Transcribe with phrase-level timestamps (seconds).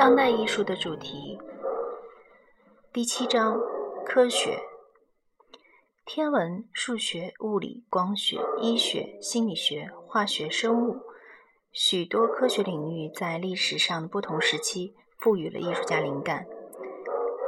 [0.00, 1.38] 当代艺术的主题，
[2.90, 3.60] 第七章：
[4.06, 4.58] 科学、
[6.06, 11.02] 天文、数学、物理、光学、医学、心理学、化学、生物，
[11.70, 16.46] 许多科学领域在历史上的不同时期赋予了艺术家灵感。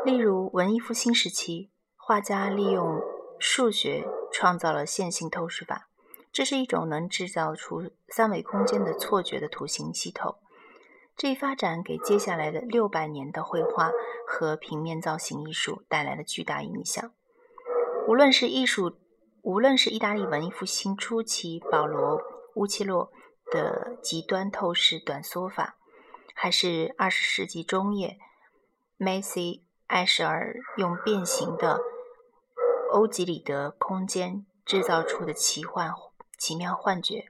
[0.04, 3.00] 例如，文艺复兴时期，画家利用
[3.38, 5.88] 数学创造了线性透视法，
[6.30, 10.36] 这是一种能制造出三维空间的错觉的图形系统。
[11.16, 13.90] 这一发展给接下来的六百年的绘画
[14.26, 17.12] 和平面造型艺术带来了巨大影响。
[18.08, 18.96] 无论是艺术，
[19.42, 22.18] 无论是意大利文艺复兴初期保罗·
[22.54, 23.12] 乌切洛
[23.52, 25.76] 的极端透视短缩法，
[26.34, 28.18] 还是二十世纪中叶
[28.96, 31.80] 梅西艾舍尔用变形的
[32.90, 35.92] 欧几里得空间制造出的奇幻
[36.38, 37.26] 奇妙幻觉。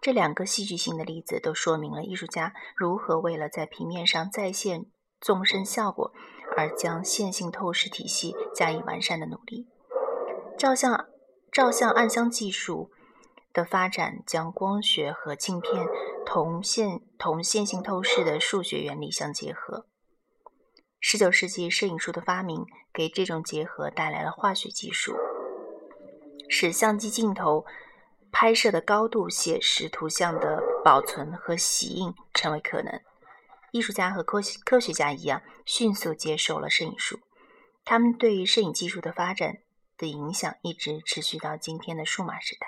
[0.00, 4.86] 这两个戏剧性的例子都说明了艺术家如何为了在平面上再现
[5.20, 6.12] 纵深效果
[6.56, 9.68] 而将线性透视体系加以完善的努力。
[10.56, 11.06] 照相
[11.52, 12.90] 照相暗箱技术
[13.52, 15.86] 的发展将光学和镜片
[16.24, 19.86] 同线同线性透视的数学原理相结合。
[20.98, 25.14] 十九世纪摄影术的发明给这种结合带来了化学技术，
[26.48, 27.66] 使相机镜头。
[28.40, 32.98] 拍摄的高度写实图像的保存和洗印成为可能。
[33.70, 37.20] 艺术家和科科学家一样，迅速接受了摄影术。
[37.84, 39.58] 他们对于摄影技术的发展
[39.98, 42.66] 的影响一直持续到今天的数码时代。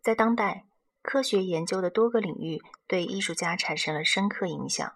[0.00, 0.66] 在当代，
[1.02, 4.92] 科学研究的多个领域对艺术家产生了深刻影响。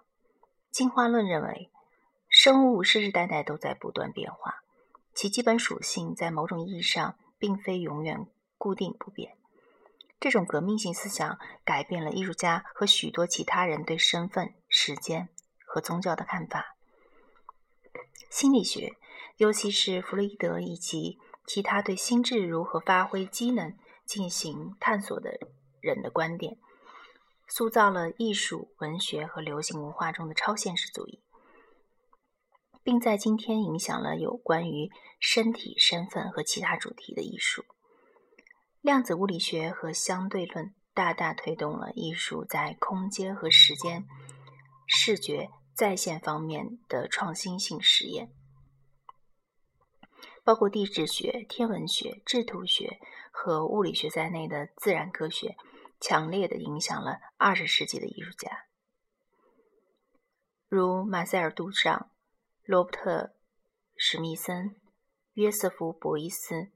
[0.71, 1.69] 进化论认为，
[2.29, 4.63] 生物世世代代都在不断变化，
[5.13, 8.29] 其基本属性在某种意义上并非永远。
[8.61, 9.39] 固定不变，
[10.21, 15.31] 这种革命性思想改变了艺术家和许多其他人对身份、时间
[15.65, 16.77] 和宗教的看法。
[18.29, 18.97] 心理学，
[19.39, 23.75] 尤其是弗洛伊德以及其他对心智如何发挥机能
[24.05, 25.39] 进行探索的
[25.81, 26.59] 人的观点，
[27.49, 31.23] 塑造了艺术、文学和流行文化中的超现实主义，
[32.83, 37.65] 并在今天影响了有关于身体、身份和其他主题的艺术。
[38.81, 44.07] 量子物理学和相对论大大推动了艺术在空间和时间、
[44.87, 48.33] 视觉再现方面的创新性实验，
[50.43, 52.99] 包括地质学、天文学、制图学
[53.31, 55.59] 和物理学在内的自然科学，
[56.01, 58.65] 强烈的影响了二十世纪的艺术家，
[60.69, 62.11] 如马塞尔·杜尚、
[62.65, 63.25] 罗伯特·
[63.95, 64.75] 史密森、
[65.35, 66.71] 约瑟夫·博伊斯、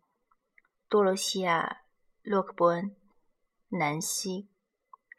[0.90, 1.83] 多罗西亚。
[2.24, 2.96] 洛克伯恩、
[3.68, 4.48] 南希、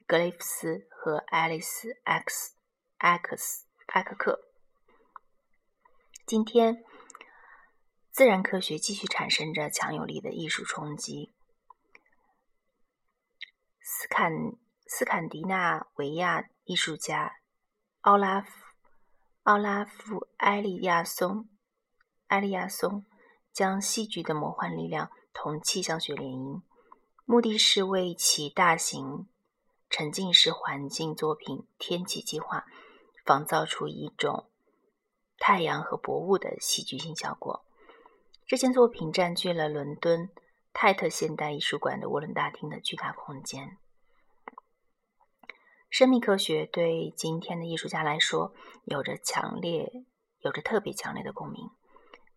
[0.07, 2.55] 格雷夫斯和爱丽丝 ·X、
[2.97, 4.49] X、艾克克。
[6.25, 6.83] 今天，
[8.09, 11.31] 自然科学继续产生着强有力的艺术冲击。
[13.79, 14.31] 斯坎
[14.87, 17.35] 斯坎迪纳维亚艺术家
[18.01, 18.65] 奥拉夫
[19.43, 21.47] 奥拉夫埃利亚松
[22.29, 23.05] 埃利亚松
[23.53, 26.63] 将戏剧的魔幻力量同气象学联姻。
[27.27, 29.27] 目的是为其大型
[29.89, 32.59] 沉浸式环境作品《天气计划》
[33.25, 34.51] 仿造出一种
[35.39, 37.65] 太阳和薄雾的戏剧性效果。
[38.45, 40.29] 这件作品占据了伦敦
[40.71, 43.79] 泰特现代艺术馆的涡轮大厅的巨大空间。
[45.89, 48.53] 生命科学对今天的艺术家来说
[48.83, 49.91] 有着强烈、
[50.41, 51.71] 有着特别强烈的共鸣。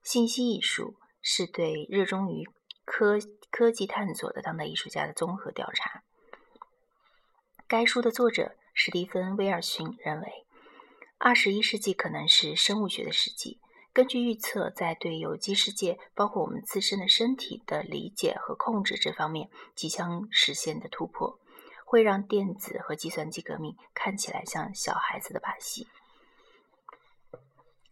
[0.03, 2.49] 信息艺术是对热衷于
[2.89, 3.19] 科
[3.51, 6.03] 科技探索的当代艺术家的综合调查。
[7.69, 10.47] 该书的作者史蒂芬·威尔逊认为，
[11.19, 13.61] 二十一世纪可能是生物学的世纪。
[13.93, 21.39] 根据预测，在对有机世界，包括我们自身的身体的理解和控制这方面即将实现的突破，
[21.85, 25.87] 会让电子和计算机革命看起来像小孩子的把戏。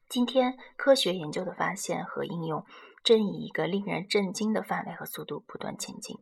[0.09, 2.65] 今天，科学研究的发现和应用。
[3.07, 6.19] 正以一个令人震惊的范围和速度不断前进，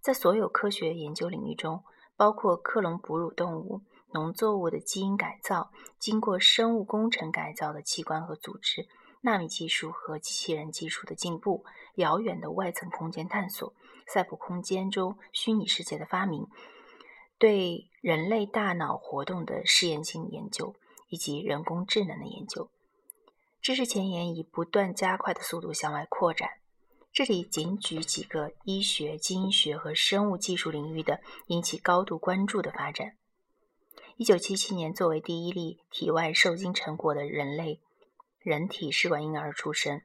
[0.00, 1.84] 在所有科学研究领域中，
[2.16, 3.82] 包括克隆哺乳动物、
[4.12, 8.88] 农作物的基因改造、经过生物工程改造的器官和组织、
[9.20, 13.72] 纳米技术和机器人技术的进步、遥远的外层空间探索、
[14.04, 16.48] 赛博空间中虚拟世界的发明、
[17.38, 20.74] 对人类大脑活动的试验性研究
[21.10, 22.68] 以及人工智能的研究。
[23.60, 26.48] 知识前沿以不断加快的速度向外扩展。
[27.12, 33.16] 这里仅举几个医学、基因学和生物技术领域的引起高度关注的发展：
[34.16, 37.80] 一九七七年，作为第一例体外受精成果的人类
[38.40, 40.02] 人体试管婴儿出生。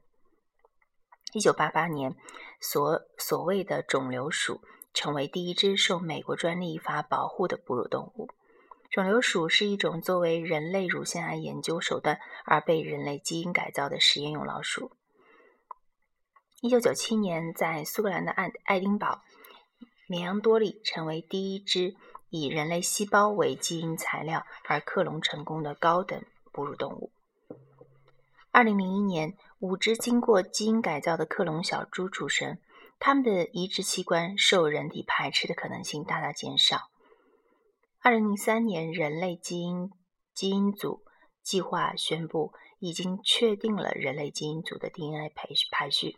[1.33, 2.15] 一九八八年，
[2.59, 4.61] 所所谓的肿瘤鼠
[4.93, 8.29] 成为第一只受美国专利法保护的哺乳动物。
[8.93, 14.91] 肿瘤鼠是一种作为人类乳腺癌研究手段而被人类基因改造的实验用老鼠。
[16.61, 19.23] 一九九七年，在苏格兰的爱爱丁堡，
[20.05, 21.95] 绵羊多利成为第一只
[22.29, 27.11] 以人类细胞为基因材料而克隆成功的高等哺乳动物。
[28.51, 32.59] 二零零一年，五只经过基因改造的克隆小猪出生，
[32.99, 36.91] 它们的移植器官受人体排斥的可能性大大减少。
[38.05, 39.89] 二零零三年，人类基因
[40.33, 41.05] 基因组
[41.41, 46.17] 计划宣布，已经确定了人类基因组的 DNA 排排序。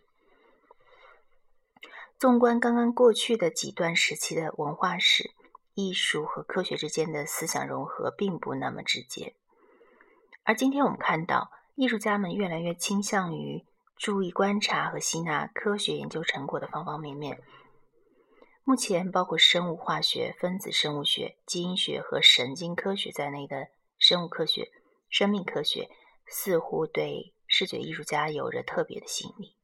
[2.17, 5.29] 纵观刚刚过去的几段时期的文化史，
[5.75, 9.35] 艺术和科学之间的思想融合并不那么直接，
[10.43, 11.51] 而今天我们看到。
[11.75, 13.65] 艺术家们越来越倾向于
[13.97, 17.43] 注意观察和吸纳科学研究成果的方方面面。
[18.67, 23.67] 目前，包括生物化学、分子生物学、基因学和神经科学在内的
[24.00, 24.71] 生物科学、
[25.07, 25.88] 生命科学，
[26.25, 29.56] 似乎对视觉艺术家有着特别的吸引力。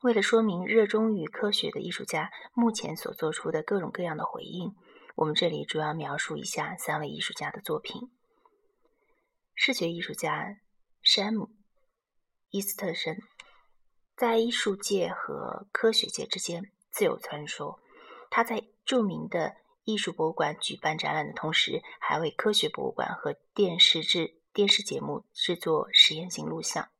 [0.00, 4.74] 为了说明热衷于科学的艺术家目前所做出的各种各样的回应，
[5.14, 8.10] 我们这里主要描述一下三位艺术家的作品。
[9.54, 10.56] 视觉艺术家
[11.02, 11.44] 山姆·
[12.48, 13.20] 伊斯特森
[14.16, 17.80] 在艺术界和科学界之间自有传说。
[18.30, 26.90] 他在著名的艺术博物馆举办展览的同时，还为科学博物馆和电视制电视节目制作实验性录像。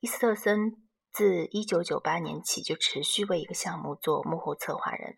[0.00, 0.76] 伊斯特森
[1.10, 5.16] 自1998年起就持续为一个项目做幕后策划人。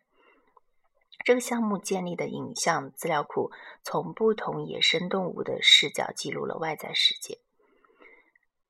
[1.25, 3.51] 这个项目建立的影像资料库，
[3.83, 7.41] 从不同野生动物的视角记录了外在世界。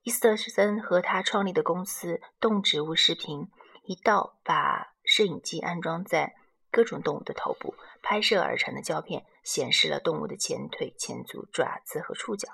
[0.03, 3.49] 伊斯特森和他创立的公司动植物视频，
[3.89, 6.35] 一道把摄影机安装在
[6.71, 12.49] 各种动物的头部，拍摄而成的胶片，显示了动物的前腿、前足、爪子和触角，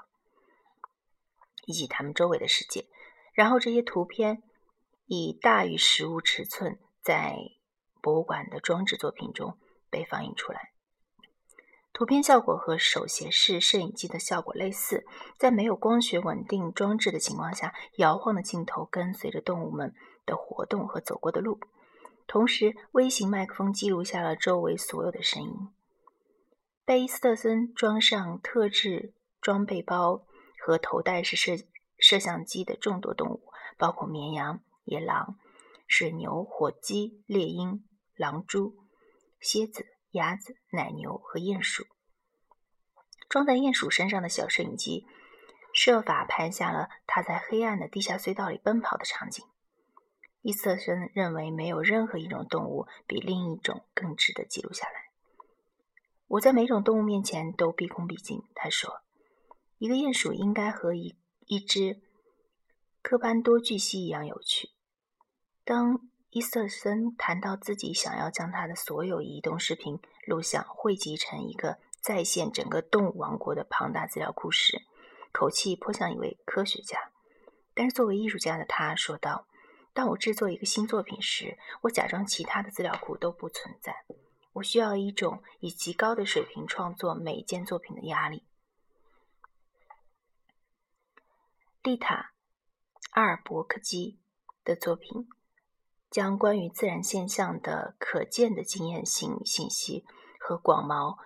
[1.66, 2.86] 以及它们周围的世界。
[3.32, 4.44] 然后这些图片
[5.06, 7.37] 以大于实物尺寸，在
[8.00, 9.58] 博物馆的装置作品中。
[9.90, 10.72] 被放映出来，
[11.94, 15.06] 图片效果和手写式摄影机的效果类似。
[15.38, 19.94] 在没有光学稳定装置的情况下，摇晃的镜头跟随着动物们
[20.26, 21.61] 的活动和走过的路，
[22.26, 25.55] 同时微型麦克风记录下了周围所有的声音。
[26.85, 30.26] 贝伊斯特森装上特制装备包
[30.67, 31.64] 和头戴式摄
[31.97, 33.44] 摄像机的众多动物，
[33.79, 35.38] 包括绵羊、野狼、
[35.87, 37.85] 水牛、火鸡、猎鹰、
[38.17, 38.75] 狼蛛。
[39.40, 41.87] 蝎子、鸭子、奶牛和鼹鼠，
[43.28, 45.06] 装在鼹鼠身上的小摄影机，
[45.72, 49.44] 设法拍下了它在黑暗的地下隧道里奔跑的场景。
[50.43, 55.11] 伊斯特森认为，没有任何一种动物比另一种更值得记录下来。
[56.28, 59.00] 我在每种动物面前都毕恭毕敬，他说
[59.78, 61.16] ：“一个鼹鼠应该和一
[61.46, 62.00] 一只
[63.02, 64.70] 科班多巨蜥一样有趣。”
[65.64, 74.83] 当伊瑟森谈到自己想要将他的所有移动视频录像汇集成一个再现整个动物王国的庞大资料库时，
[75.31, 77.12] 口气颇像一位科学家。
[77.73, 79.47] 但是作为艺术家的他说道
[79.95, 84.05] ：“当我制作一个新作品时，我假装其他的资料库都不存在。
[84.55, 88.43] 我需要一种以极高的水平创作每一件作品的压力。”
[91.85, 92.33] 丽塔·
[93.12, 94.19] 阿尔伯克基
[94.64, 95.29] 的作品。
[96.14, 100.04] 将关于自然现象的可见的经验性信息
[100.38, 101.18] 和广袤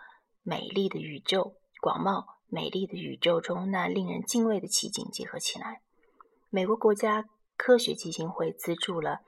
[0.43, 5.83] 美丽的宇宙、广袤美丽的宇宙中那令人敬畏的奇景结合起来。
[6.49, 7.29] 美国国家
[7.59, 9.21] 科学基金会资助了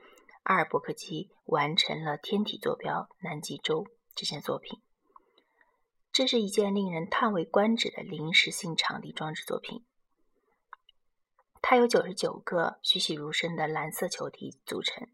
[0.44, 4.80] 阿尔伯克基完成了天体坐标南极洲这件作品。
[6.10, 9.84] 这是一件令人叹为观止的临时性场地装置作品。
[11.60, 15.06] 它由九十九个栩栩如生的蓝色球体组成。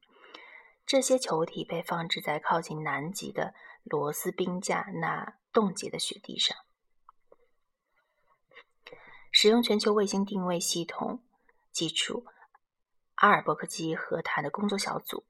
[0.86, 6.56] 这些球体被放置在靠近南极的罗斯冰架那冻结的雪地上。
[9.32, 11.24] 使用全球卫星定位系统
[11.72, 12.24] 基础，
[13.16, 15.24] 阿尔伯克基和他的工作小组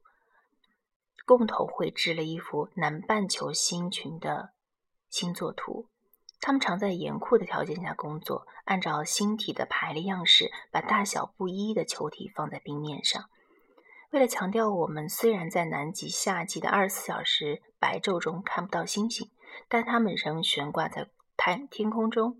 [1.24, 4.52] 共同绘制了一幅南半球星群的
[5.08, 5.88] 星座图。
[6.38, 13.30] 他们常在严酷的条件下工作，按照星体的排列样式，把大小不一的球体放在冰面上。
[14.16, 19.30] 为了强调，我们虽然在南极夏季的二十四小时白昼中看不到星星，
[19.68, 22.38] 但它们仍悬挂在太天空中。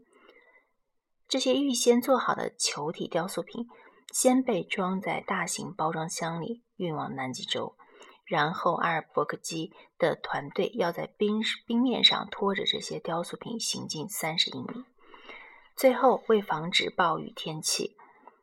[1.28, 3.68] 这些预先做好的球体雕塑品，
[4.10, 7.76] 先被装在大型包装箱里，运往南极洲。
[8.24, 14.86] 然后，阿尔伯克基的团队要在冰冰面上拖着这些雕塑品行进三十英里。
[15.76, 17.98] 最后，为防止暴雨天气，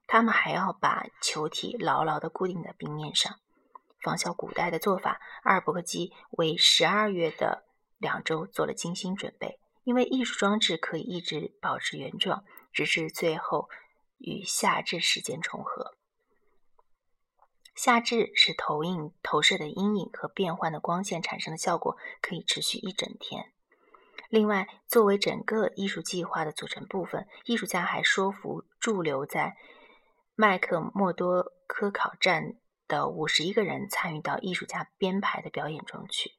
[0.08, 3.40] 他们还要把球体牢牢地固定在冰面上。
[4.02, 7.66] 仿效古代的做法，阿尔伯克基为十二月的
[7.98, 12.44] 两周做了精心准备，因为艺术装置可以一直保持原状，
[12.74, 13.70] 直至最后
[14.18, 15.96] 与夏至时间重合。
[17.76, 23.52] 夏至是投影投射的阴影和变换的光线产生的效果，可以持续一整天。
[24.30, 29.56] 另外，作为整个艺术计划的组成部分，艺术家还说服驻留在
[30.36, 32.56] 麦克默多科考站
[32.88, 36.34] 的五十一个人参与到艺术家编排的表演中去。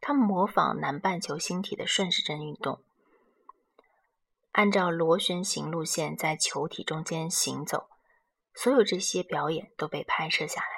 [0.00, 2.84] 他们模仿南半球星体的顺时针运动，
[4.52, 7.88] 按照螺旋形路线在球体中间行走。
[8.54, 10.68] 所有这些表演都被拍摄下来。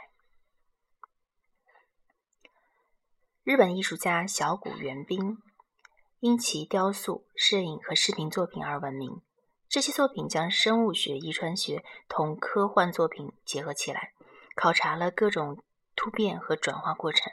[3.43, 5.43] 日本艺术家小谷元兵
[6.21, 9.21] 因其雕塑、摄影和视频作品而闻名。
[9.69, 14.13] 这些作品将生物学、遗传学同科幻作品结合起来，
[14.55, 15.63] 考察了各种
[15.95, 17.33] 突变和转化过程。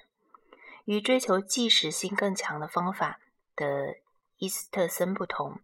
[0.86, 3.20] 与追求纪实性更强的方法
[3.56, 3.98] 的
[4.38, 5.60] 伊斯特森不同，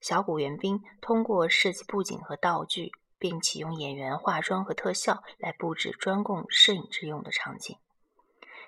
[0.00, 2.92] 小谷元兵通过设计布景和道具。
[3.20, 7.76] 并启用演员化妆和特效来布置专供摄影之用的场景。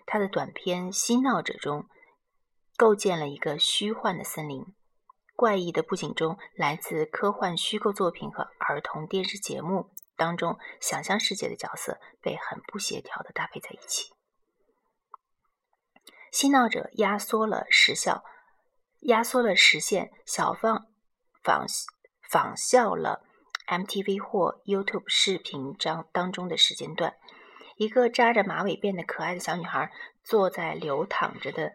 [0.05, 1.87] 他的短片《嬉闹者》中
[2.77, 4.67] 构建了一个虚幻的森林，
[5.41, 14.11] 怪异的布景中来自科幻虚构作品和儿童电视节目当中想象世界的角色被很不协调的搭配在一起。
[16.31, 18.23] 《嬉闹者》压缩了时效，
[18.99, 20.89] 压缩了实现小放
[21.43, 21.65] 仿
[22.29, 23.25] 仿效了。
[23.67, 27.17] MTV 或 YouTube 视频章当中的时间段，
[27.77, 29.91] 一个扎着马尾辫的可爱的小女孩
[30.23, 31.73] 坐在流淌着的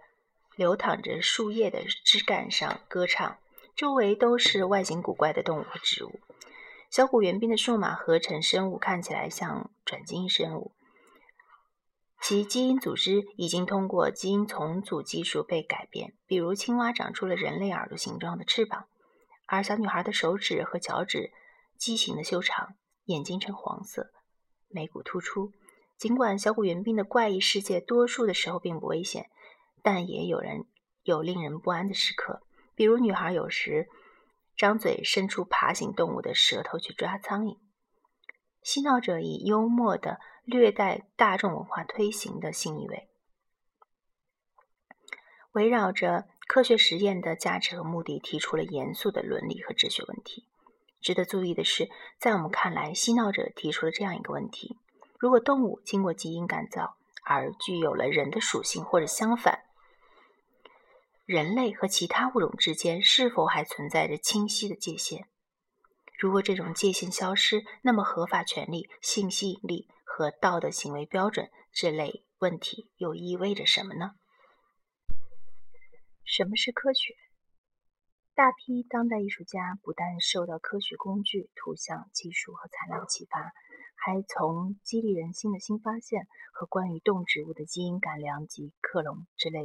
[0.55, 3.39] 流淌着树叶的枝干上歌唱，
[3.75, 6.19] 周围都是外形古怪的动物和植物。
[6.89, 10.71] 小谷原兵的数码合成生物看起来像转基因生物，
[12.21, 18.87] 其基因组织已经通过基因重组技术被改变，比如青蛙长出了人类耳朵形状的翅膀，
[19.45, 21.31] 而小女孩的手指和脚趾。
[21.77, 24.13] 畸形的修长，眼睛呈黄色，
[24.69, 25.51] 眉骨突出。
[25.97, 29.29] 尽管小骨原兵的怪异世界多数的时候并不危险，
[29.83, 30.63] 但也有人
[31.03, 32.43] 有令人不安的时刻。
[32.75, 33.89] 比如，女孩有时
[34.55, 37.57] 张嘴伸出爬行动物的舌头去抓苍蝇。
[38.61, 43.07] 嬉闹者以幽默的、略带大众文化推行的新意味，
[45.51, 50.47] 围绕着科学实验的价值和目的，提出了严肃的伦理和哲学问题。
[50.99, 54.79] 值得注意的是，在我们看来，嬉闹者提出了这样一个问题：
[55.19, 59.64] 如果动物经过基因改造而具有了人的属性，或者相反，
[61.25, 65.27] 人类和其他物种之间是否还存在着清晰的界限？
[66.19, 74.11] 如果这种界限消失，那么合法权利、性吸引力和道德行为标准这类问题又意味着什么呢？
[76.23, 77.15] 什么是科学？
[78.35, 83.51] 大批当代艺术家不但受到科学工具、图像技术和材料启发，
[83.95, 89.63] 还从激励人心的新发现和关于动植物的基因改良及克隆之类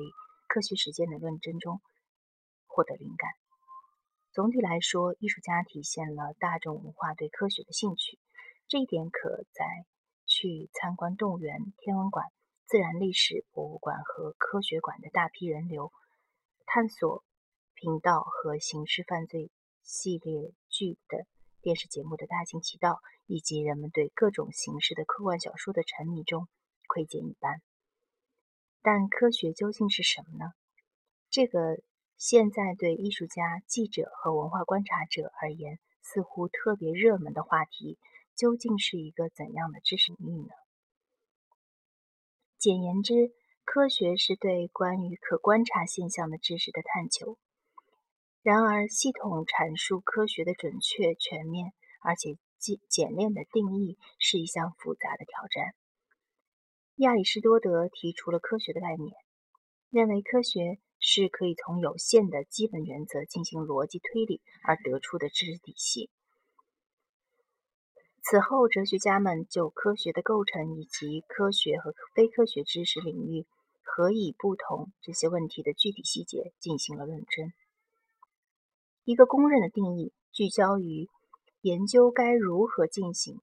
[0.51, 1.81] 科学实践的论证中
[2.67, 3.31] 获得灵感。
[4.33, 8.19] 总体来说，艺术家体现了大众文化对科学的兴趣，
[8.67, 9.65] 这一点可在
[10.27, 12.27] 去参观动物园、天文馆、
[12.67, 15.93] 自然历史博物馆和科学馆的大批人流
[16.67, 17.23] 探索。
[17.83, 19.51] 频道和刑事犯罪
[19.83, 21.25] 系列剧的
[21.63, 26.47] 电视节目的大行其道，以及人们对各种形式的科幻小说的沉迷中
[26.87, 27.63] 窥见一斑。
[28.83, 30.53] 但科学究竟是什么呢？
[31.29, 31.79] 这个
[32.17, 37.99] 现在对艺术家、记者和文化观察者而言似乎特别热门的话题，
[38.35, 40.49] 究竟是一个怎样的知识领域呢？
[42.59, 43.33] 简言之，
[43.65, 47.39] 科学是对关于可观察现象的知识的探求。
[48.43, 51.73] 然而，系统阐述科学的准确、全面
[52.03, 55.75] 而且简简练的定义是一项复杂的挑战。
[57.01, 59.15] 亚里士多德提出了科学的概念，
[59.89, 66.11] 认为科学是可以从有限的基本原则进行逻辑推理而得出的知识体系。
[68.23, 73.47] 此后，哲学家们就科学的构成以及科学和非科学知识领域。
[73.83, 77.53] 何以不同这些问题的具体细节进行了论证。
[79.05, 81.09] 一个公认的定义聚焦于
[81.63, 83.41] 研究该如何进行，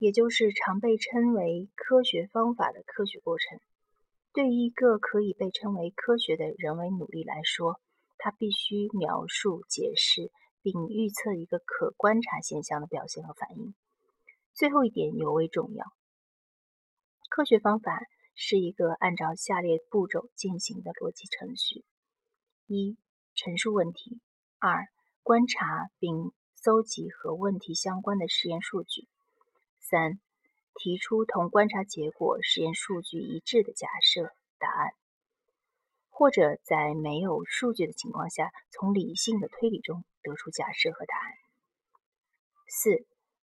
[0.00, 3.60] 也就是常被称为科学方法的科学过程。
[4.32, 7.78] 对于一个可以被称为科学的人为努力来说，
[8.16, 13.74] 它必须描述、解释并预测一个可观察现象的表现和反应。
[14.54, 15.84] 最后一点尤为重要。
[17.28, 18.00] 科学方法
[18.34, 21.84] 是一个按照下列步骤进行的逻辑程序：
[22.66, 22.96] 一、
[23.34, 24.18] 陈述问题；
[24.58, 24.88] 二、
[25.22, 29.06] 观察并搜集和问题相关的实验数据；
[29.90, 30.20] 三、
[30.76, 34.92] 提出同观察结果、实验数据一致的假设、答案，
[36.08, 41.32] 或者在没有数据的情况下，从理性的推理中得出假设和答案；
[42.68, 43.04] 四、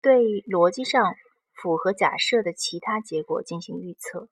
[0.01, 1.15] 对逻辑上。
[1.58, 4.27] 符合假设的其他结果进行预测。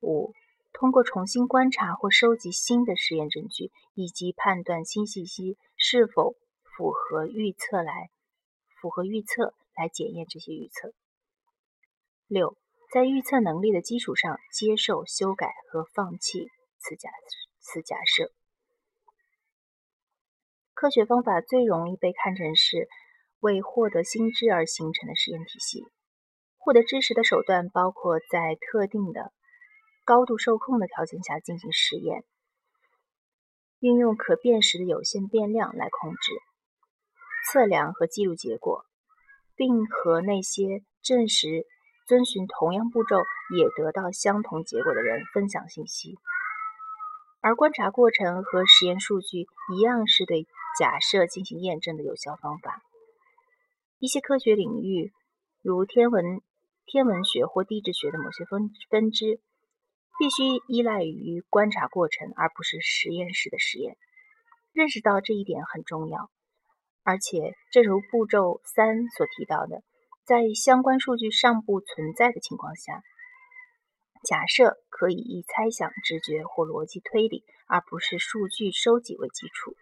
[0.00, 0.34] 五、
[0.72, 8.10] 通过重新观察或收集新的实验证据，以及判断新信息是否符合预测来
[8.80, 10.92] 符合预测来检验这些预测。
[12.26, 12.56] 六、
[12.92, 17.10] 在预测能力的基础上接受、修改和放弃此假
[17.60, 18.32] 此假设。
[20.74, 22.88] 科学方法最容易被看成是。
[23.40, 25.84] 为获得新知而形成的实验体系。
[26.56, 29.30] 获得知识的手段包括在特定的
[30.04, 32.24] 高度受控的条件下进行实验，
[33.78, 36.32] 运用可辨识的有限变量来控制、
[37.52, 38.85] 测量和记录结果，
[39.56, 41.66] 并和那些证实
[42.06, 43.16] 遵循同样步骤
[43.56, 46.16] 也得到相同结果的人分享信息。
[47.40, 50.46] 而观察过程和实验数据一样是对
[50.78, 52.82] 假设进行验证的有效方法。
[53.98, 55.12] 一些科学领域，
[55.62, 56.40] 如天文、
[56.84, 59.40] 天文学或地质学的某些分分支，
[60.18, 63.96] 必须依赖于观察过程，而不是实验室的实验。
[64.72, 66.30] 认识到这一点很重要。
[67.06, 69.84] 而且，正如步骤三所提到的，
[70.26, 73.00] 在相关数据尚不存在的情况下，
[74.24, 79.76] 假设可以以猜想、直觉或逻辑推理，而不是数据收集为基础。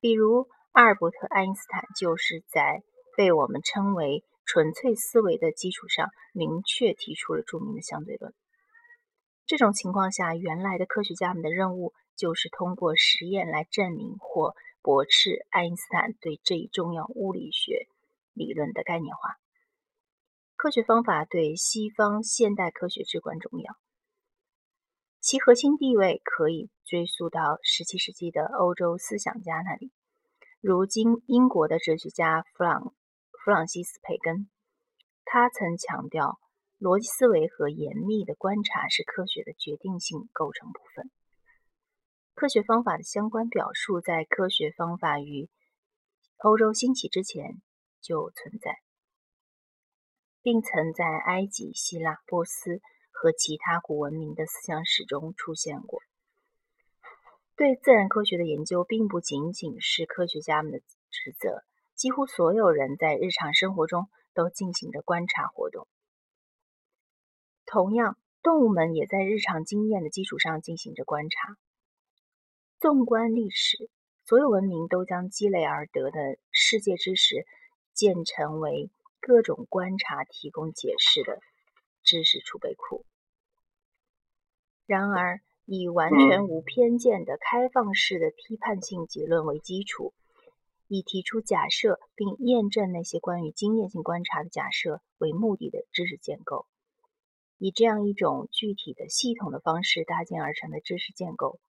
[0.00, 2.82] 比如，阿尔伯特·爱因斯坦就是在
[3.16, 8.34] 被我们称为纯粹思维的基础上，明确提出了著名的相对论。
[9.46, 17.86] 这种情况下，原来的科学家们的任务就是通过实验来证明或驳斥爱因斯坦对这一重要物理学
[18.32, 19.36] 理论的概念化。
[20.56, 23.76] 科学方法对西方现代科学至关重要，
[25.20, 29.92] 其核心地位可以追溯到17世纪的欧洲思想家那里，
[30.60, 32.94] 如今英国的哲学家弗朗。
[33.44, 34.50] 弗朗西斯·培根，
[35.24, 36.38] 他曾强调，
[36.78, 41.10] 逻辑思维和严密的观察是科学的决定性构成部分。
[42.38, 45.50] 科学方法的相关表述在科学方法于
[46.36, 47.60] 欧洲兴起之前
[48.00, 48.78] 就存在，
[50.40, 56.00] 并曾在埃及、希腊、波斯和其他古文明的思想史中出现过。
[57.56, 61.64] 对自然科学的研究并不仅仅是科学家们的职责。
[61.96, 65.88] 几乎所有人在日常生活中都进行着观察活动。
[67.66, 71.56] 同样，动物们也在日常经验的基础上进行着观察。
[72.80, 73.90] 纵观历史，
[74.24, 77.44] 所有文明都将积累而得的世界知识
[77.92, 78.88] 建成为
[79.20, 81.40] 各种观察提供解释的
[82.04, 83.04] 知识储备库。
[84.86, 90.14] 然而，以完全无偏见的开放式的批判性结论为基础。
[90.86, 96.64] 以提出假设并验证那些关于经验性观察的假设为目的的知识建构，
[97.58, 101.60] 以这样一种具体的系统的方式搭建而成的知识建构，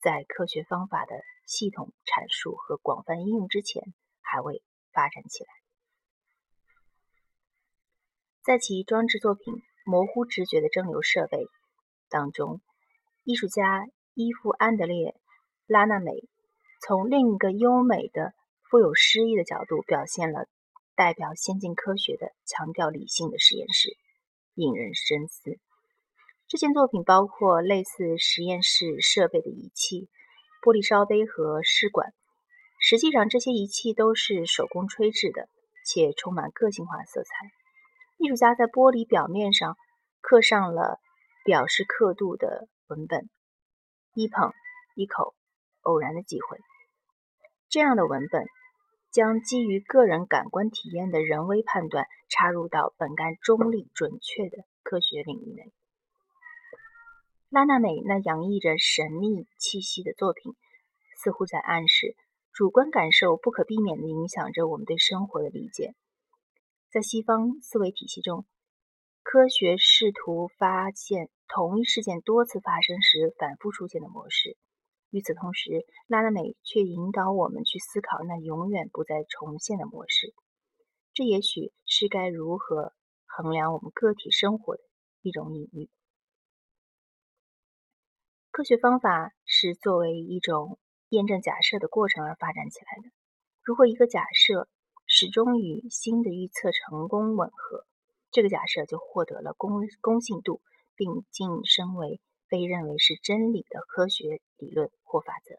[0.00, 1.14] 在科学方法的
[1.46, 3.82] 系统阐述和广泛应用之前，
[4.20, 5.50] 还未发展起来。
[8.42, 9.54] 在其装置作品
[9.84, 11.38] 《模糊直觉的蒸馏设备》
[12.08, 12.60] 当中，
[13.24, 15.10] 艺术家伊夫·安德烈·
[15.66, 16.12] 拉纳美
[16.80, 18.34] 从另一个优美的。
[18.68, 20.48] 富有诗意的角度表现了
[20.96, 23.96] 代表先进科学的、强调理性的实验室，
[24.54, 25.60] 引人深思。
[26.48, 30.08] 这件作品包括类似实验室设备的仪器、
[30.62, 32.14] 玻璃烧杯和试管。
[32.78, 35.48] 实际上，这些仪器都是手工吹制的，
[35.84, 37.30] 且充满个性化色彩。
[38.16, 39.76] 艺术家在玻璃表面上
[40.20, 41.00] 刻上了
[41.44, 43.28] 表示刻度的文本：
[44.14, 44.52] 一捧
[44.94, 45.34] 一口，
[45.82, 46.58] 偶然的机会。
[47.68, 48.46] 这样的文本
[49.10, 55.72] 将基于个人感官体验的人为判断插入到本该中立准确的科学领域内。
[57.48, 60.52] 拉纳美那洋溢着神秘气息的作品，
[61.16, 62.16] 似乎在暗示
[62.52, 65.94] 主观感受不可避免地影响着我们对生活的理解。
[66.90, 68.44] 在西方思维体系中，
[69.22, 74.56] 科学试图发现同一事件多次发生时反复出现的模式。
[75.10, 80.34] 与此同时，拉娜美却引导我们去思考那永远不再重现的模式。
[81.14, 82.92] 这也许是该如何
[83.24, 84.82] 衡量我们个体生活的
[85.22, 85.88] 一种隐喻。
[88.56, 90.78] 科学方法是作为一种
[91.10, 93.10] 验证假设的过程而发展起来的。
[93.62, 94.66] 如果一个假设
[95.06, 97.84] 始终与新的预测成功吻合，
[98.30, 100.62] 这个假设就获得了公公信度，
[100.94, 102.18] 并晋升为。
[102.48, 105.56] 被认为是真理的科学理论或法则。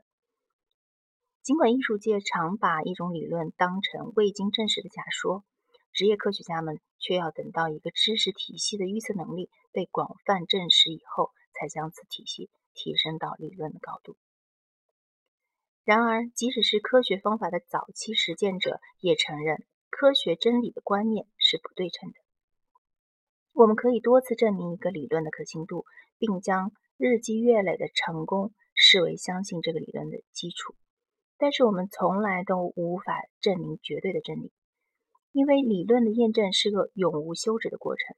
[1.43, 5.43] 尽管艺术界常把一种理论当成未经证实的假说，
[5.91, 14.15] 职业科学家们却要等到一个知识体系的预测能力被广泛证实以后，才将此体系提升到理论的高度。
[15.83, 22.15] 然而，即使是科学方法的早期实践者，也承认科学真理的观念是不对称的。
[23.51, 25.83] 我们可以多次证明一个理论的可信度。
[26.19, 30.73] 并将日积月累的成功视为相信这个理论的基础，
[31.37, 34.51] 但是我们从来都无法证明绝对的真理，
[35.31, 38.15] 因为理论的验证是个永无休止的过程。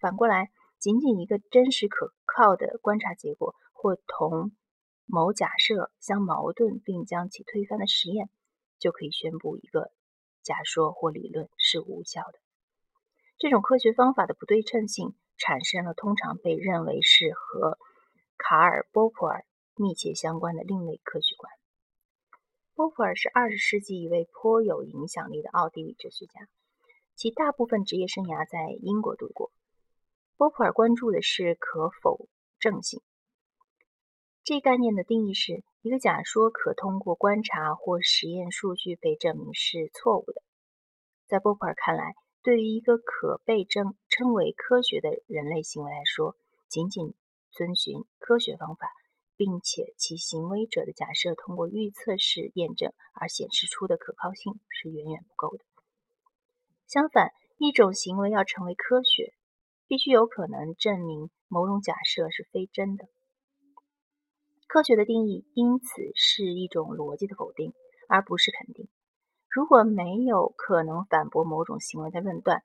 [0.00, 4.52] 反过来，仅仅一个真实可靠的观察结果或同
[5.06, 8.28] 某假设相矛盾并将其推翻的实验，
[8.78, 9.92] 就可以宣布一个
[10.42, 12.38] 假说或理论是无效的。
[13.38, 15.16] 这种科学方法的不对称性。
[15.40, 17.78] 产生了通常被认为是和
[18.38, 19.44] 卡尔·波普尔
[19.76, 21.52] 密切相关的另类科学观。
[22.74, 26.48] 波普尔是二十世纪一位颇有影响力的奥地利哲学家，
[27.14, 29.52] 其大部分职业生涯在英国度过。
[30.36, 33.00] 波普尔关注的是可否证性。
[34.48, 40.40] 这概念的定义是一个假说可通过观察或实验数据被证明是错误的。
[41.26, 46.34] 在波普尔看来，对于一个可被证称为科学的人类行为来说，
[46.66, 47.12] 仅仅
[47.50, 48.88] 遵循科学方法，
[49.36, 55.64] 并且其行为者的假设通过预测式验证而显示出的可靠性是远远不够的。
[56.86, 59.34] 相反，一种行为要成为科学，
[59.86, 63.10] 必须有可能证明某种假设是非真的。
[64.68, 67.72] 科学的定义因此是一种逻辑的否定，
[68.06, 68.86] 而不是肯定。
[69.48, 72.62] 如果没有可能反驳某种行为的论断，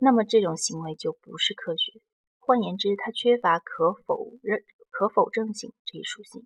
[0.00, 2.00] 那么这种行为就不是科学。
[2.40, 6.44] 换言之，它缺乏可否认、可否证性这一属性。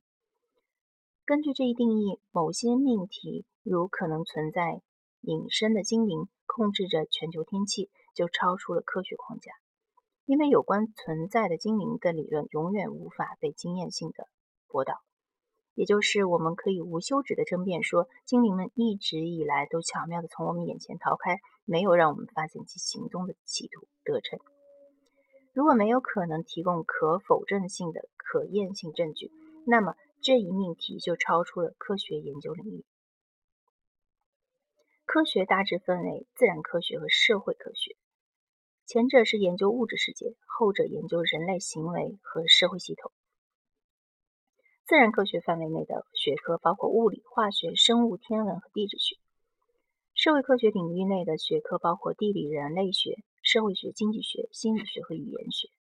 [1.25, 4.83] 根据这一定义，某些命题，如可能存在
[5.23, 9.53] 隐身的精灵控制着全球天气，就超出了科学框架，
[10.27, 14.29] 因为有关存在的精灵的理论永远无法被经验性的
[14.73, 15.03] 驳倒。
[15.75, 24.39] 也就是我们可以无休止的争辩说，精灵们一直以来都巧妙的从我们眼前逃开，没有让我们发现其行踪的企图得逞。
[25.55, 29.31] 如果没有可能提供可否证性的可验性证据，
[29.67, 32.85] 那么这一命题就超出了科学研究领域。
[35.07, 37.97] 科学大致分为自然科学和社会科学，
[38.87, 43.11] 前者是研究物质世界，后者研究人类行为和社会系统。
[44.93, 49.17] 自然科学范围内的学科包括物理、化学、生物、天文和地质学；
[50.13, 55.71] 社会科学领域内的学科包括地理、人类学、社会学、经济学、心理学和语言学。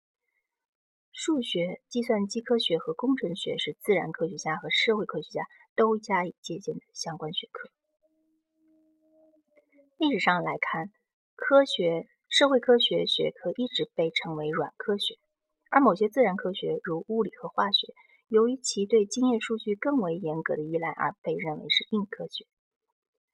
[1.13, 5.43] 数学、计算机科学和工程学是自然科学家和社会科学家
[5.77, 7.69] 都加以借鉴的相关学科。
[9.99, 10.91] 历史上来看，
[11.37, 15.19] 科学、社会科学学科一直被称为软科学，
[15.69, 17.93] 而某些自然科学，如物理和化学。
[18.33, 22.47] 由于其对经验数据更为严格的依赖，而被认为是硬科学。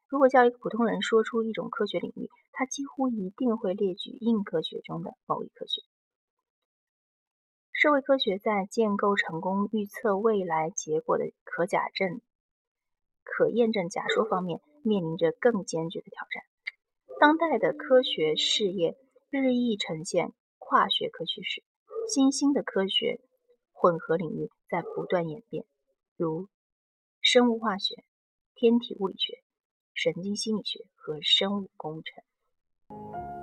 [0.08, 5.82] 如果叫一个普通人说出一种科学领域，他几乎一定会列举硬科学中的某一科学。
[7.70, 12.20] 社会科学在建构成功预测未来结果的可假证、
[13.22, 16.42] 可验证假说方面，面临着更艰巨的挑战。
[17.20, 18.98] 当代的科学事业
[19.30, 21.62] 日益呈现跨学科趋势，
[22.12, 23.20] 新兴的科学。
[23.80, 25.64] 混合领域在不断演变
[26.16, 26.48] 如
[27.20, 28.02] 生物化学
[28.56, 29.44] 天体物理学
[29.94, 33.37] 神经心理学和生物工程。